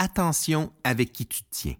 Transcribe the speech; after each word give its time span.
Attention 0.00 0.72
avec 0.84 1.12
qui 1.12 1.26
tu 1.26 1.42
tiens. 1.50 1.74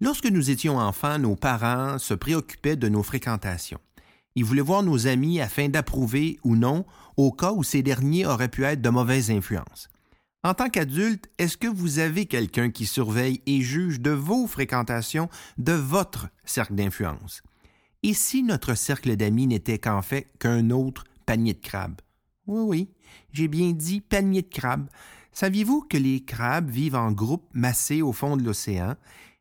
Lorsque 0.00 0.30
nous 0.30 0.50
étions 0.50 0.78
enfants, 0.78 1.18
nos 1.18 1.34
parents 1.34 1.98
se 1.98 2.14
préoccupaient 2.14 2.76
de 2.76 2.88
nos 2.88 3.02
fréquentations. 3.02 3.80
Ils 4.36 4.44
voulaient 4.44 4.60
voir 4.60 4.84
nos 4.84 5.08
amis 5.08 5.40
afin 5.40 5.68
d'approuver 5.68 6.38
ou 6.44 6.54
non 6.54 6.86
au 7.16 7.32
cas 7.32 7.50
où 7.50 7.64
ces 7.64 7.82
derniers 7.82 8.24
auraient 8.24 8.48
pu 8.48 8.62
être 8.62 8.80
de 8.80 8.88
mauvaises 8.88 9.32
influences. 9.32 9.88
En 10.44 10.54
tant 10.54 10.68
qu'adulte, 10.68 11.28
est-ce 11.38 11.56
que 11.56 11.66
vous 11.66 11.98
avez 11.98 12.26
quelqu'un 12.26 12.70
qui 12.70 12.86
surveille 12.86 13.42
et 13.46 13.62
juge 13.62 14.00
de 14.00 14.10
vos 14.10 14.46
fréquentations, 14.46 15.28
de 15.58 15.72
votre 15.72 16.28
cercle 16.44 16.76
d'influence? 16.76 17.42
Et 18.04 18.14
si 18.14 18.44
notre 18.44 18.74
cercle 18.74 19.16
d'amis 19.16 19.48
n'était 19.48 19.78
qu'en 19.78 20.02
fait 20.02 20.30
qu'un 20.38 20.70
autre 20.70 21.02
panier 21.26 21.54
de 21.54 21.60
crabes? 21.60 22.00
Oui, 22.46 22.62
oui, 22.62 22.90
j'ai 23.32 23.48
bien 23.48 23.72
dit 23.72 24.00
panier 24.00 24.42
de 24.42 24.54
crabes. 24.54 24.88
Saviez-vous 25.34 25.82
que 25.82 25.96
les 25.96 26.24
crabes 26.24 26.70
vivent 26.70 26.94
en 26.94 27.10
groupe 27.10 27.48
massés 27.54 28.02
au 28.02 28.12
fond 28.12 28.36
de 28.36 28.44
l'océan? 28.44 28.94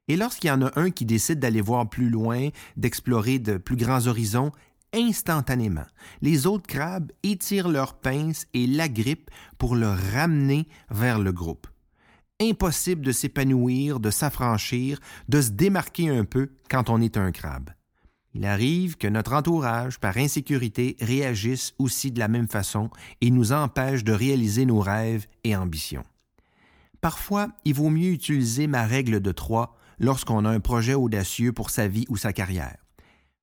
Et 0.08 0.18
lorsqu'il 0.18 0.48
y 0.48 0.52
en 0.52 0.64
a 0.64 0.80
un 0.80 0.90
qui 0.90 1.06
décide 1.06 1.40
d'aller 1.40 1.62
voir 1.62 1.88
plus 1.88 2.10
loin, 2.10 2.50
d'explorer 2.76 3.38
de 3.38 3.58
plus 3.58 3.76
grands 3.76 4.08
horizons, 4.08 4.52
instantanément, 4.92 5.86
les 6.22 6.48
autres 6.48 6.66
crabes 6.66 7.12
étirent 7.22 7.70
leurs 7.70 7.94
pinces 8.00 8.48
et 8.56 8.66
l'agrippent 8.66 9.30
pour 9.60 9.76
le 9.76 9.90
ramener 9.90 10.68
vers 10.90 11.20
le 11.20 11.32
groupe. 11.32 11.68
Impossible 12.42 13.06
de 13.06 13.12
s'épanouir, 13.12 14.00
de 14.00 14.10
s'affranchir, 14.10 15.00
de 15.30 15.42
se 15.42 15.52
démarquer 15.52 16.10
un 16.10 16.26
peu 16.26 16.50
quand 16.72 16.90
on 16.90 17.02
est 17.02 17.18
un 17.18 17.32
crabe. 17.32 17.70
Il 18.36 18.46
arrive 18.46 18.98
que 18.98 19.08
notre 19.08 19.34
entourage, 19.34 20.00
par 20.00 20.18
insécurité, 20.18 20.98
réagisse 21.00 21.74
aussi 21.78 22.12
de 22.12 22.20
la 22.20 22.28
même 22.28 22.48
façon 22.48 22.90
et 23.22 23.30
nous 23.30 23.52
empêche 23.52 24.04
de 24.04 24.12
réaliser 24.12 24.66
nos 24.66 24.80
rêves 24.80 25.28
et 25.44 25.56
ambitions. 25.56 26.06
Parfois, 27.00 27.50
il 27.64 27.76
vaut 27.76 27.90
mieux 27.90 28.12
utiliser 28.12 28.66
ma 28.66 28.86
règle 28.86 29.20
de 29.20 29.32
trois 29.32 29.78
lorsqu'on 30.00 30.46
a 30.46 30.50
un 30.50 30.60
projet 30.60 30.96
audacieux 30.96 31.54
pour 31.54 31.70
sa 31.70 31.88
vie 31.88 32.06
ou 32.10 32.18
sa 32.18 32.34
carrière. 32.34 32.78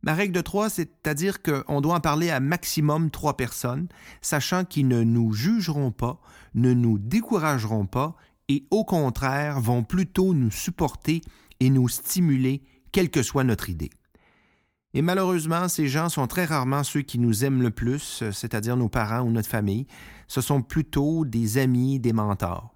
Ma 0.02 0.14
règle 0.14 0.32
de 0.32 0.40
trois, 0.40 0.70
c'est-à-dire 0.70 1.42
qu'on 1.42 1.80
doit 1.80 1.96
en 1.96 2.00
parler 2.00 2.30
à 2.30 2.40
maximum 2.40 3.10
trois 3.10 3.36
personnes, 3.36 3.86
sachant 4.22 4.64
qu'ils 4.64 4.88
ne 4.88 5.02
nous 5.02 5.32
jugeront 5.32 5.92
pas, 5.92 6.20
ne 6.54 6.72
nous 6.72 6.98
décourageront 6.98 7.86
pas 7.86 8.16
et 8.48 8.64
au 8.70 8.84
contraire 8.84 9.60
vont 9.60 9.84
plutôt 9.84 10.34
nous 10.34 10.50
supporter 10.50 11.20
et 11.60 11.70
nous 11.70 11.88
stimuler, 11.88 12.62
quelle 12.92 13.10
que 13.10 13.22
soit 13.22 13.44
notre 13.44 13.68
idée. 13.68 13.90
Et 14.92 15.02
malheureusement, 15.02 15.68
ces 15.68 15.86
gens 15.86 16.08
sont 16.08 16.26
très 16.26 16.44
rarement 16.44 16.82
ceux 16.82 17.02
qui 17.02 17.18
nous 17.18 17.44
aiment 17.44 17.62
le 17.62 17.70
plus, 17.70 18.24
c'est-à-dire 18.32 18.76
nos 18.76 18.88
parents 18.88 19.20
ou 19.20 19.30
notre 19.30 19.48
famille. 19.48 19.86
Ce 20.26 20.40
sont 20.40 20.62
plutôt 20.62 21.24
des 21.24 21.58
amis, 21.58 22.00
des 22.00 22.12
mentors. 22.12 22.74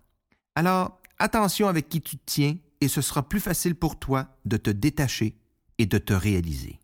Alors, 0.55 1.01
attention 1.19 1.69
avec 1.69 1.89
qui 1.89 2.01
tu 2.01 2.17
te 2.17 2.23
tiens 2.25 2.57
et 2.81 2.89
ce 2.89 3.01
sera 3.01 3.29
plus 3.29 3.41
facile 3.41 3.75
pour 3.75 3.98
toi 3.98 4.29
de 4.45 4.57
te 4.57 4.70
détacher 4.70 5.37
et 5.79 5.87
de 5.87 5.98
te 5.98 6.12
réaliser. 6.12 6.79